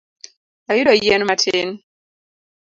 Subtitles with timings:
[0.71, 1.67] Ayudo yien matin